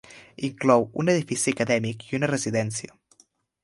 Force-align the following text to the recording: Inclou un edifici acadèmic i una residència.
Inclou 0.47 0.87
un 1.03 1.13
edifici 1.13 1.55
acadèmic 1.55 2.09
i 2.11 2.21
una 2.21 2.35
residència. 2.35 2.95